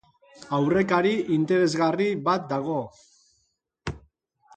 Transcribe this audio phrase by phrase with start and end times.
[0.59, 2.79] Aurrekari interesgarri bat dago.